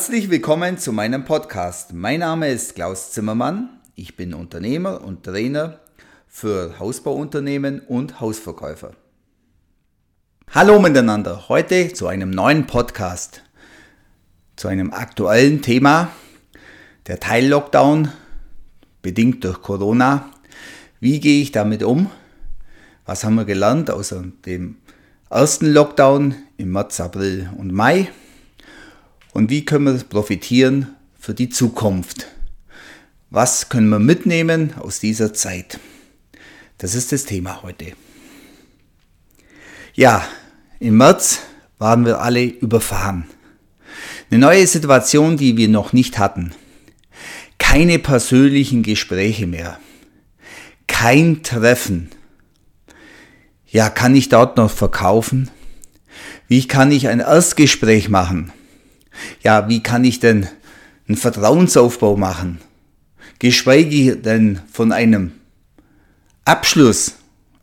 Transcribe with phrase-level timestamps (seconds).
[0.00, 1.92] Herzlich willkommen zu meinem Podcast.
[1.92, 3.68] Mein Name ist Klaus Zimmermann.
[3.96, 5.78] Ich bin Unternehmer und Trainer
[6.26, 8.92] für Hausbauunternehmen und Hausverkäufer.
[10.52, 13.42] Hallo miteinander, heute zu einem neuen Podcast,
[14.56, 16.10] zu einem aktuellen Thema,
[17.06, 18.10] der Teil-Lockdown,
[19.02, 20.30] bedingt durch Corona.
[20.98, 22.10] Wie gehe ich damit um?
[23.04, 24.14] Was haben wir gelernt aus
[24.46, 24.76] dem
[25.28, 28.08] ersten Lockdown im März, April und Mai?
[29.32, 32.26] Und wie können wir profitieren für die Zukunft.
[33.30, 35.78] Was können wir mitnehmen aus dieser Zeit?
[36.78, 37.92] Das ist das Thema heute.
[39.94, 40.26] Ja,
[40.80, 41.40] im März
[41.78, 43.26] waren wir alle überfahren.
[44.30, 46.52] Eine neue Situation, die wir noch nicht hatten.
[47.58, 49.78] Keine persönlichen Gespräche mehr.
[50.86, 52.10] Kein Treffen.
[53.68, 55.50] Ja, kann ich dort noch verkaufen?
[56.48, 58.52] Wie kann ich ein Erstgespräch machen?
[59.42, 60.48] Ja, wie kann ich denn
[61.08, 62.60] einen Vertrauensaufbau machen?
[63.38, 65.32] Geschweige denn von einem
[66.44, 67.14] Abschluss,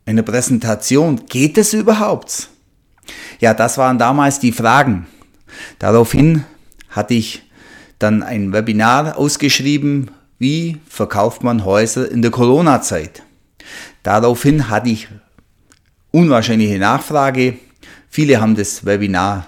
[0.05, 1.25] einer Präsentation.
[1.27, 2.49] Geht es überhaupt?
[3.39, 5.07] Ja, das waren damals die Fragen.
[5.79, 6.45] Daraufhin
[6.89, 7.43] hatte ich
[7.99, 13.23] dann ein Webinar ausgeschrieben, wie verkauft man Häuser in der Corona-Zeit.
[14.03, 15.07] Daraufhin hatte ich
[16.11, 17.57] unwahrscheinliche Nachfrage.
[18.09, 19.47] Viele haben das Webinar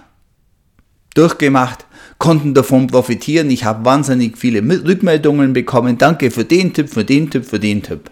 [1.13, 1.85] durchgemacht
[2.19, 3.49] konnten davon profitieren.
[3.49, 5.97] Ich habe wahnsinnig viele Rückmeldungen bekommen.
[5.97, 8.11] Danke für den Tipp, für den Tipp, für den Tipp.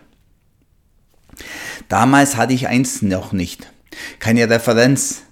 [1.90, 3.68] Damals hatte ich eins noch nicht.
[4.20, 5.24] Keine Referenz,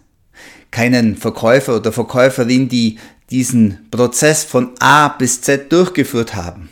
[0.71, 2.99] keinen Verkäufer oder Verkäuferin, die
[3.31, 6.69] diesen Prozess von A bis Z durchgeführt haben.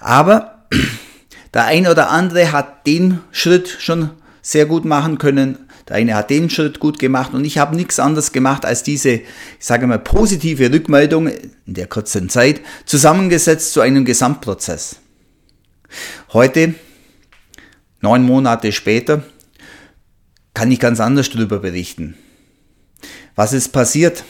[0.00, 0.66] Aber
[1.54, 4.10] der ein oder andere hat den Schritt schon
[4.42, 5.58] sehr gut machen können,
[5.88, 9.10] der eine hat den Schritt gut gemacht und ich habe nichts anderes gemacht als diese,
[9.10, 9.24] ich
[9.58, 14.96] sage mal, positive Rückmeldung in der kurzen Zeit zusammengesetzt zu einem Gesamtprozess.
[16.32, 16.74] Heute,
[18.00, 19.22] neun Monate später,
[20.54, 22.16] kann ich ganz anders darüber berichten.
[23.34, 24.24] Was ist passiert?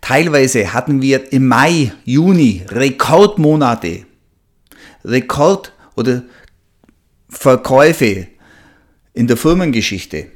[0.00, 4.04] Teilweise hatten wir im Mai, Juni Rekordmonate,
[5.04, 6.24] Rekord oder
[7.28, 8.26] Verkäufe
[9.14, 10.26] in der Firmengeschichte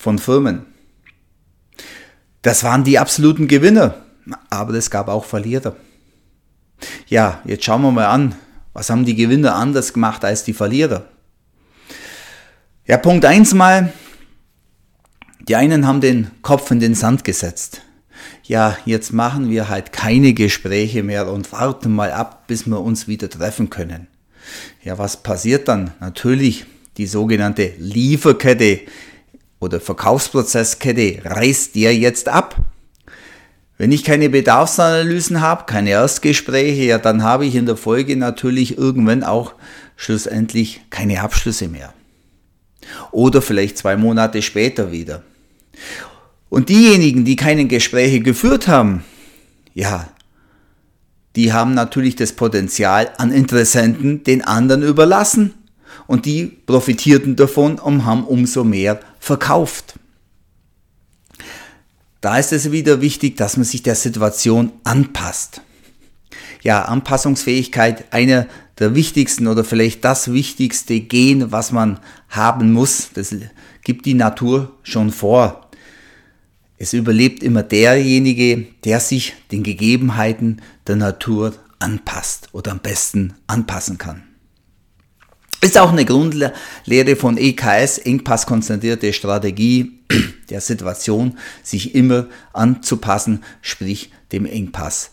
[0.00, 0.64] von Firmen.
[2.40, 3.96] Das waren die absoluten Gewinner,
[4.48, 5.76] aber es gab auch Verlierer.
[7.06, 8.34] Ja, jetzt schauen wir mal an,
[8.72, 11.04] was haben die Gewinner anders gemacht als die Verlierer?
[12.86, 13.92] Ja, Punkt 1 mal,
[15.46, 17.82] die einen haben den Kopf in den Sand gesetzt.
[18.44, 23.06] Ja, jetzt machen wir halt keine Gespräche mehr und warten mal ab, bis wir uns
[23.06, 24.06] wieder treffen können.
[24.82, 25.92] Ja, was passiert dann?
[26.00, 26.64] Natürlich,
[26.96, 28.80] die sogenannte Lieferkette
[29.60, 32.56] oder Verkaufsprozesskette reißt der jetzt ab?
[33.78, 38.76] Wenn ich keine Bedarfsanalysen habe, keine Erstgespräche, ja, dann habe ich in der Folge natürlich
[38.76, 39.54] irgendwann auch
[39.96, 41.94] schlussendlich keine Abschlüsse mehr.
[43.10, 45.22] Oder vielleicht zwei Monate später wieder.
[46.50, 49.04] Und diejenigen, die keine Gespräche geführt haben,
[49.72, 50.10] ja,
[51.36, 55.54] die haben natürlich das Potenzial an Interessenten den anderen überlassen
[56.06, 59.94] und die profitierten davon und haben umso mehr verkauft.
[62.20, 65.62] Da ist es wieder wichtig, dass man sich der Situation anpasst.
[66.62, 68.46] Ja, Anpassungsfähigkeit, einer
[68.78, 73.10] der wichtigsten oder vielleicht das wichtigste Gen, was man haben muss.
[73.14, 73.34] Das
[73.82, 75.70] gibt die Natur schon vor.
[76.76, 83.98] Es überlebt immer derjenige, der sich den Gegebenheiten der Natur anpasst oder am besten anpassen
[83.98, 84.29] kann.
[85.62, 90.00] Ist auch eine Grundlehre von EKS, engpasskonzentrierte Strategie
[90.50, 95.10] der Situation, sich immer anzupassen, sprich dem Engpass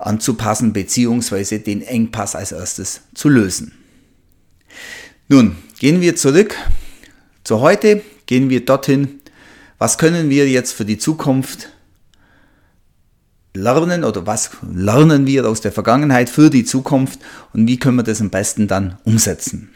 [0.00, 3.72] anzupassen beziehungsweise den Engpass als erstes zu lösen.
[5.28, 6.56] Nun, gehen wir zurück.
[7.44, 9.20] Zu heute, gehen wir dorthin,
[9.78, 11.70] was können wir jetzt für die Zukunft
[13.54, 17.20] lernen oder was lernen wir aus der Vergangenheit für die Zukunft
[17.52, 19.70] und wie können wir das am besten dann umsetzen.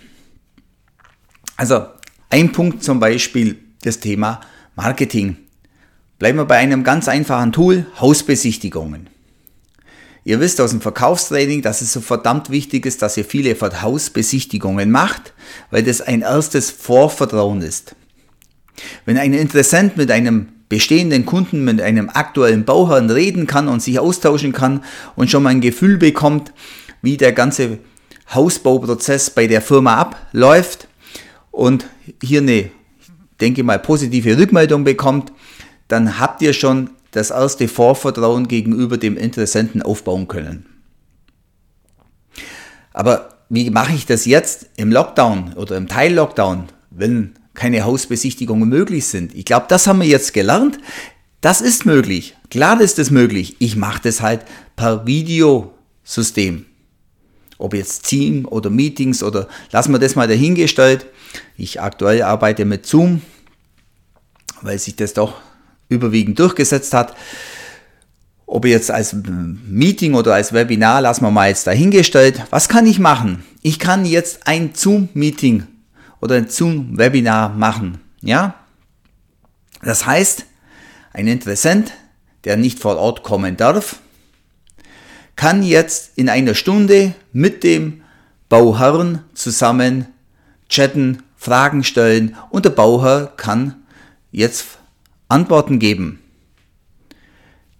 [1.56, 1.86] Also
[2.30, 4.40] ein Punkt zum Beispiel das Thema
[4.76, 5.36] Marketing.
[6.18, 9.08] Bleiben wir bei einem ganz einfachen Tool, Hausbesichtigungen.
[10.24, 14.90] Ihr wisst aus dem Verkaufstraining, dass es so verdammt wichtig ist, dass ihr viele Hausbesichtigungen
[14.90, 15.34] macht,
[15.70, 17.94] weil das ein erstes Vorvertrauen ist.
[19.04, 23.98] Wenn ein Interessent mit einem bestehenden Kunden mit einem aktuellen Bauherrn reden kann und sich
[23.98, 24.82] austauschen kann
[25.16, 26.52] und schon mal ein Gefühl bekommt,
[27.02, 27.78] wie der ganze
[28.32, 30.88] Hausbauprozess bei der Firma abläuft
[31.50, 31.86] und
[32.22, 32.70] hier eine,
[33.40, 35.32] denke mal, positive Rückmeldung bekommt,
[35.88, 40.66] dann habt ihr schon das erste Vorvertrauen gegenüber dem Interessenten aufbauen können.
[42.92, 49.06] Aber wie mache ich das jetzt im Lockdown oder im Teil-Lockdown, wenn keine Hausbesichtigungen möglich
[49.06, 49.34] sind?
[49.34, 50.78] Ich glaube, das haben wir jetzt gelernt.
[51.40, 52.36] Das ist möglich.
[52.50, 53.56] Klar ist es möglich.
[53.58, 54.44] Ich mache das halt
[54.76, 56.66] per Videosystem.
[57.58, 61.06] Ob jetzt Team oder Meetings oder lassen wir das mal dahingestellt.
[61.56, 63.22] Ich aktuell arbeite mit Zoom,
[64.62, 65.40] weil sich das doch
[65.88, 67.14] überwiegend durchgesetzt hat.
[68.46, 69.14] Ob jetzt als
[69.66, 72.42] Meeting oder als Webinar, lassen wir mal jetzt dahingestellt.
[72.50, 73.44] Was kann ich machen?
[73.62, 75.66] Ich kann jetzt ein Zoom-Meeting
[76.24, 77.98] oder ein Zoom-Webinar machen.
[78.22, 78.54] Ja?
[79.82, 80.46] Das heißt,
[81.12, 81.92] ein Interessent,
[82.44, 83.96] der nicht vor Ort kommen darf,
[85.36, 88.00] kann jetzt in einer Stunde mit dem
[88.48, 90.06] Bauherrn zusammen
[90.70, 93.82] chatten, Fragen stellen und der Bauherr kann
[94.32, 94.64] jetzt
[95.28, 96.20] Antworten geben.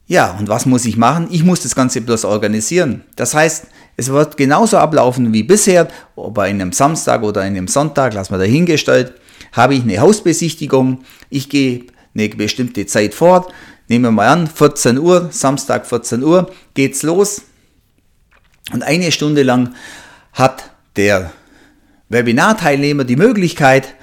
[0.07, 1.29] Ja, und was muss ich machen?
[1.31, 3.05] Ich muss das Ganze bloß organisieren.
[3.17, 8.15] Das heißt, es wird genauso ablaufen wie bisher, ob bei einem Samstag oder einem Sonntag,
[8.15, 9.13] lass mal dahingestellt,
[9.53, 13.53] habe ich eine Hausbesichtigung, ich gehe eine bestimmte Zeit fort.
[13.89, 17.43] Nehmen wir mal an, 14 Uhr, Samstag 14 Uhr, geht's los.
[18.73, 19.75] Und eine Stunde lang
[20.33, 21.33] hat der
[22.09, 23.95] Webinarteilnehmer die Möglichkeit,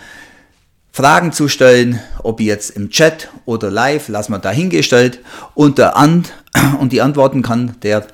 [0.94, 5.20] Fragen zu stellen, ob jetzt im Chat oder live, lassen wir dahingestellt,
[5.56, 6.34] und, der Ant
[6.80, 8.06] und die Antworten kann der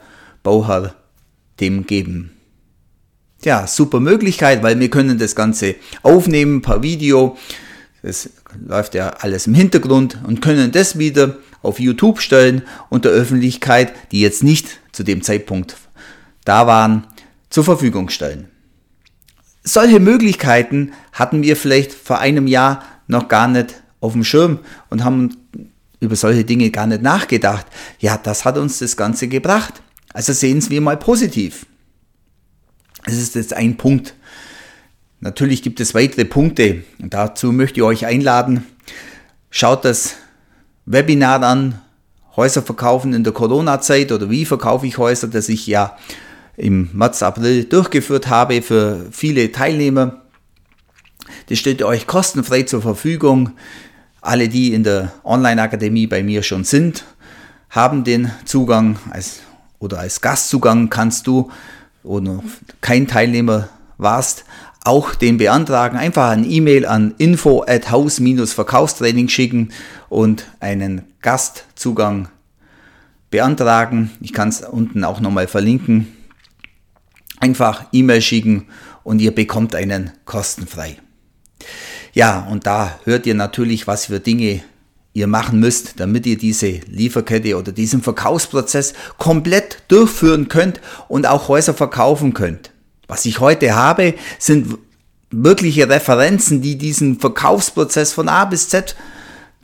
[0.44, 0.94] Bauherr
[1.60, 2.32] dem geben.
[3.44, 7.38] Ja, super Möglichkeit, weil wir können das Ganze aufnehmen per Video.
[8.02, 8.30] Das
[8.66, 13.94] läuft ja alles im Hintergrund und können das wieder auf YouTube stellen und der Öffentlichkeit,
[14.12, 15.78] die jetzt nicht zu dem Zeitpunkt
[16.46, 17.06] da waren,
[17.50, 18.48] zur Verfügung stellen.
[19.64, 24.60] Solche Möglichkeiten hatten wir vielleicht vor einem Jahr noch gar nicht auf dem Schirm
[24.90, 25.36] und haben
[26.00, 27.66] über solche Dinge gar nicht nachgedacht.
[28.00, 29.82] Ja, das hat uns das Ganze gebracht.
[30.14, 31.66] Also sehen wir mal positiv.
[33.06, 34.16] Es ist jetzt ein Punkt,
[35.20, 38.66] Natürlich gibt es weitere Punkte und dazu möchte ich euch einladen.
[39.50, 40.16] Schaut das
[40.86, 41.82] Webinar an,
[42.36, 45.98] Häuser verkaufen in der Corona-Zeit oder wie verkaufe ich Häuser, das ich ja
[46.56, 50.22] im März, April durchgeführt habe für viele Teilnehmer.
[51.50, 53.54] Das steht euch kostenfrei zur Verfügung.
[54.22, 57.06] Alle, die in der Online-Akademie bei mir schon sind,
[57.72, 59.40] haben den Zugang als,
[59.80, 61.52] oder als Gastzugang kannst du
[62.04, 62.44] oder
[62.82, 64.46] kein Teilnehmer warst,
[64.84, 65.98] auch den beantragen.
[65.98, 69.70] Einfach ein E-Mail an info at haus-verkaufstraining schicken
[70.10, 72.30] und einen Gastzugang
[73.30, 74.12] beantragen.
[74.22, 76.08] Ich kann es unten auch nochmal verlinken.
[77.40, 78.68] Einfach E-Mail schicken
[79.04, 80.98] und ihr bekommt einen kostenfrei.
[82.14, 84.64] Ja, und da hört ihr natürlich, was für Dinge
[85.18, 91.48] ihr machen müsst, damit ihr diese Lieferkette oder diesen Verkaufsprozess komplett durchführen könnt und auch
[91.48, 92.72] Häuser verkaufen könnt.
[93.08, 94.78] Was ich heute habe, sind
[95.32, 98.96] wirkliche Referenzen, die diesen Verkaufsprozess von A bis Z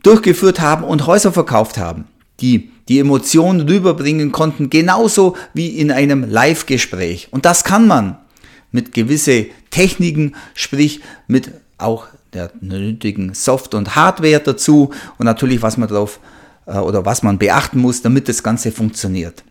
[0.02, 2.06] durchgeführt haben und Häuser verkauft haben,
[2.40, 7.28] die die Emotionen rüberbringen konnten, genauso wie in einem Live-Gespräch.
[7.30, 8.18] Und das kann man
[8.72, 15.76] mit gewisse Techniken, sprich mit auch der nötigen Soft- und Hardware dazu und natürlich, was
[15.76, 16.20] man drauf
[16.66, 19.44] äh, oder was man beachten muss, damit das Ganze funktioniert.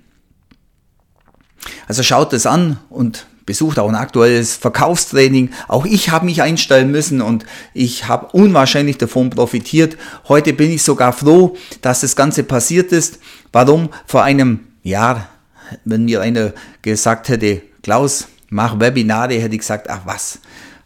[1.87, 5.51] Also schaut es an und besucht auch ein aktuelles Verkaufstraining.
[5.67, 9.97] Auch ich habe mich einstellen müssen und ich habe unwahrscheinlich davon profitiert.
[10.27, 13.19] Heute bin ich sogar froh, dass das Ganze passiert ist.
[13.51, 13.89] Warum?
[14.05, 15.29] Vor einem Jahr,
[15.85, 20.39] wenn mir einer gesagt hätte, Klaus, mach Webinare, hätte ich gesagt, ach was,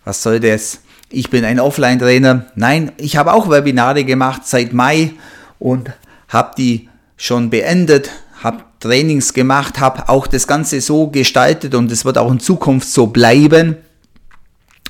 [0.03, 0.79] was soll das?
[1.09, 2.47] Ich bin ein Offline-Trainer.
[2.55, 5.11] Nein, ich habe auch Webinare gemacht seit Mai
[5.57, 5.91] und
[6.27, 8.11] habe die schon beendet,
[8.43, 12.89] habe Trainings gemacht, habe auch das Ganze so gestaltet und es wird auch in Zukunft
[12.89, 13.77] so bleiben.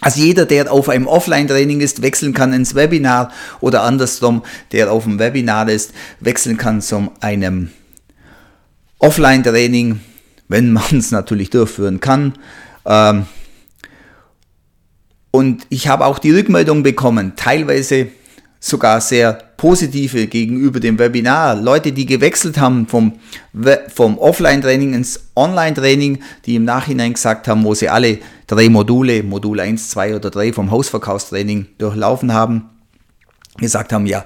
[0.01, 3.31] Also jeder, der auf einem Offline-Training ist, wechseln kann ins Webinar
[3.62, 7.69] oder andersrum, der auf dem Webinar ist, wechseln kann zu einem
[9.00, 10.00] Offline-Training,
[10.47, 12.33] wenn man es natürlich durchführen kann.
[12.86, 13.27] Ähm,
[15.38, 18.08] und ich habe auch die Rückmeldung bekommen, teilweise
[18.60, 21.56] sogar sehr positive gegenüber dem Webinar.
[21.56, 23.13] Leute, die gewechselt haben vom,
[23.94, 28.17] vom Offline-Training ins Online-Training, die im Nachhinein gesagt haben, wo sie alle
[28.48, 32.72] drei Module, Modul 1, 2 oder 3 vom Hausverkaufstraining durchlaufen haben,
[33.58, 34.25] gesagt haben, ja,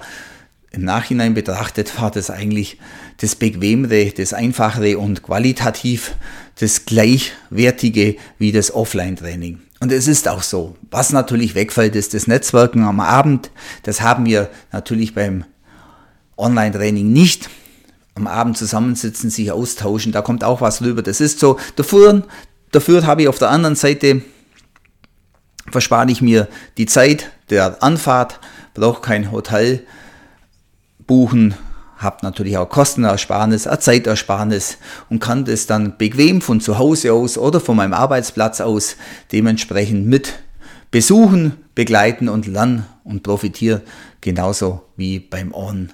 [0.70, 2.78] im Nachhinein betrachtet war das eigentlich
[3.18, 6.14] das bequemere, das einfachere und qualitativ
[6.58, 9.60] das gleichwertige wie das Offline-Training.
[9.82, 10.76] Und es ist auch so.
[10.92, 13.50] Was natürlich wegfällt, ist das Netzwerken am Abend.
[13.82, 15.44] Das haben wir natürlich beim
[16.36, 17.50] Online-Training nicht.
[18.14, 21.02] am Abend zusammensitzen, sich austauschen, da kommt auch was rüber.
[21.02, 22.22] Das ist so, dafür,
[22.70, 24.22] dafür habe ich auf der anderen Seite,
[25.72, 26.46] verspare ich mir
[26.76, 28.38] die Zeit der Anfahrt,
[28.74, 29.84] brauche kein Hotel
[31.08, 31.56] buchen,
[32.02, 34.78] habe natürlich auch Kostenersparnis, eine Zeitersparnis
[35.08, 38.96] und kann das dann bequem von zu Hause aus oder von meinem Arbeitsplatz aus
[39.30, 40.34] dementsprechend mit
[40.90, 43.82] besuchen, begleiten und lernen und profitiere
[44.20, 45.90] genauso wie beim On,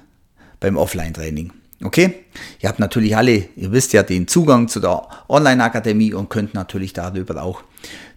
[0.60, 1.52] beim Offline-Training.
[1.84, 2.24] Okay?
[2.60, 6.92] Ihr habt natürlich alle, ihr wisst ja, den Zugang zu der Online-Akademie und könnt natürlich
[6.92, 7.62] darüber auch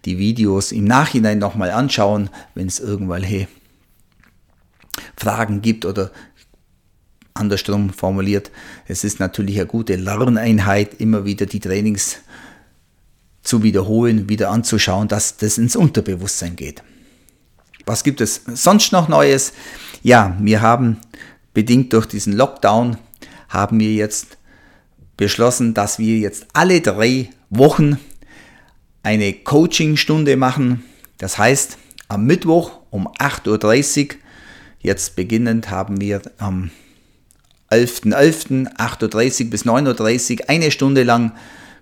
[0.05, 3.47] die Videos im Nachhinein nochmal anschauen, wenn es irgendwelche
[5.15, 6.11] Fragen gibt oder
[7.41, 8.51] andersrum formuliert.
[8.87, 12.19] Es ist natürlich eine gute Lerneinheit, immer wieder die Trainings
[13.41, 16.83] zu wiederholen, wieder anzuschauen, dass das ins Unterbewusstsein geht.
[17.85, 19.53] Was gibt es sonst noch Neues?
[20.03, 20.97] Ja, wir haben
[21.53, 22.97] bedingt durch diesen Lockdown
[23.49, 24.37] haben wir jetzt
[25.17, 27.97] beschlossen, dass wir jetzt alle drei Wochen
[29.03, 30.83] eine Coachingstunde machen.
[31.17, 34.15] Das heißt, am Mittwoch um 8.30 Uhr,
[34.79, 36.71] jetzt beginnend haben wir am
[37.71, 38.75] 11.11.
[38.75, 41.31] 8.30 Uhr bis 9.30 Uhr, eine Stunde lang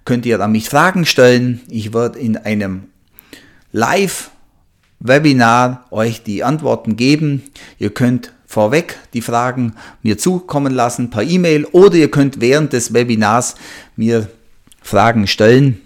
[0.06, 1.62] könnt ihr an mich Fragen stellen.
[1.70, 2.86] Ich werde in einem
[3.72, 7.44] Live-Webinar euch die Antworten geben.
[7.78, 12.94] Ihr könnt vorweg die Fragen mir zukommen lassen per E-Mail oder ihr könnt während des
[12.94, 13.56] Webinars
[13.96, 14.28] mir
[14.82, 15.82] Fragen stellen.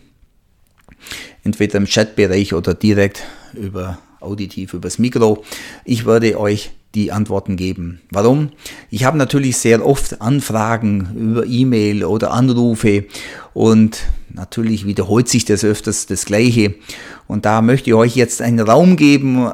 [1.44, 5.44] Entweder im Chatbereich oder direkt über auditiv übers Mikro.
[5.86, 8.02] Ich werde euch die Antworten geben.
[8.12, 8.52] Warum?
[8.92, 13.06] Ich habe natürlich sehr oft Anfragen über E-Mail oder Anrufe
[13.54, 14.00] und
[14.30, 16.76] natürlich wiederholt sich das öfters das Gleiche.
[17.28, 19.52] Und da möchte ich euch jetzt einen Raum geben,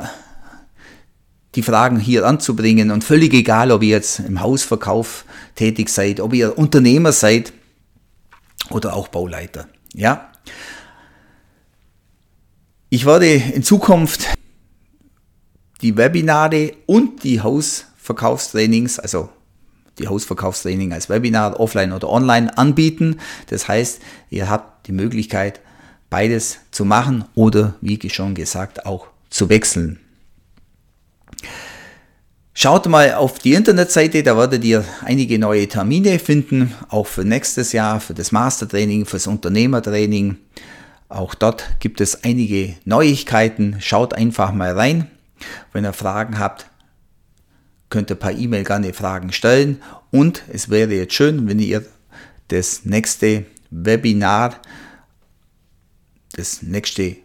[1.55, 6.33] die Fragen hier anzubringen und völlig egal, ob ihr jetzt im Hausverkauf tätig seid, ob
[6.33, 7.53] ihr Unternehmer seid
[8.69, 9.67] oder auch Bauleiter.
[9.93, 10.29] Ja?
[12.89, 14.27] Ich werde in Zukunft
[15.81, 19.29] die Webinare und die Hausverkaufstrainings, also
[19.97, 23.19] die Hausverkaufstraining als Webinar, offline oder online anbieten.
[23.47, 25.59] Das heißt, ihr habt die Möglichkeit,
[26.09, 29.99] beides zu machen oder, wie schon gesagt, auch zu wechseln.
[32.53, 37.71] Schaut mal auf die Internetseite, da werdet ihr einige neue Termine finden, auch für nächstes
[37.71, 40.35] Jahr, für das Mastertraining, fürs Unternehmertraining.
[41.07, 43.77] Auch dort gibt es einige Neuigkeiten.
[43.79, 45.07] Schaut einfach mal rein.
[45.73, 46.67] Wenn ihr Fragen habt,
[47.89, 49.81] könnt ihr per E-Mail gerne Fragen stellen.
[50.11, 51.85] Und es wäre jetzt schön, wenn ihr
[52.49, 54.55] das nächste Webinar,
[56.33, 57.17] das nächste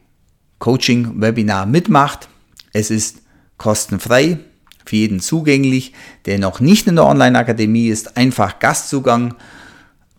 [0.59, 2.29] Coaching-Webinar mitmacht.
[2.73, 3.23] Es ist
[3.59, 4.39] kostenfrei,
[4.85, 5.95] für jeden zugänglich,
[6.27, 8.17] der noch nicht in der Online-Akademie ist.
[8.17, 9.35] Einfach Gastzugang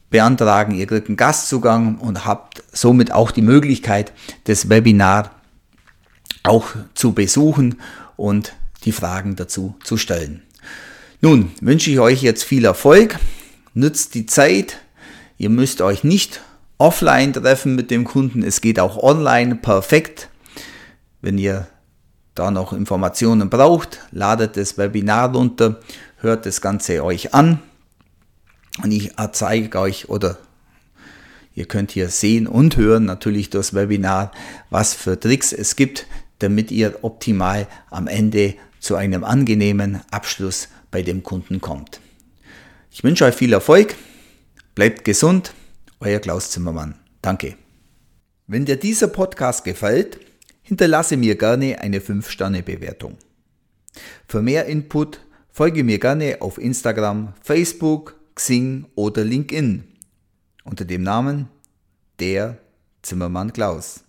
[0.10, 0.74] beantragen.
[0.76, 4.14] Ihr kriegt einen Gastzugang und habt somit auch die Möglichkeit,
[4.46, 5.35] das Webinar
[6.46, 7.80] auch zu besuchen
[8.16, 10.44] und die Fragen dazu zu stellen.
[11.22, 13.18] Nun wünsche ich euch jetzt viel Erfolg,
[13.74, 14.78] nützt die Zeit,
[15.38, 16.42] ihr müsst euch nicht
[16.78, 20.30] offline treffen mit dem Kunden, es geht auch online perfekt.
[21.22, 21.68] Wenn ihr
[22.36, 25.80] da noch Informationen braucht, ladet das Webinar runter,
[26.18, 27.60] hört das Ganze euch an
[28.84, 30.38] und ich zeige euch oder
[31.54, 34.32] ihr könnt hier sehen und hören natürlich das Webinar,
[34.70, 36.06] was für Tricks es gibt,
[36.40, 42.00] damit ihr optimal am Ende zu einem angenehmen Abschluss bei dem Kunden kommt.
[42.92, 43.96] Ich wünsche euch viel Erfolg,
[44.76, 45.54] bleibt gesund,
[46.00, 46.96] euer Klaus Zimmermann.
[47.22, 47.56] Danke.
[48.48, 50.20] Wenn dir dieser Podcast gefällt,
[50.62, 53.18] hinterlasse mir gerne eine 5-Sterne-Bewertung.
[54.28, 55.20] Für mehr Input
[55.52, 59.84] folge mir gerne auf Instagram, Facebook, Xing oder LinkedIn
[60.64, 61.50] unter dem Namen
[62.20, 62.58] der
[63.02, 64.05] Zimmermann Klaus.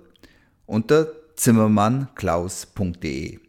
[0.66, 3.40] unter zimmermannklaus.de.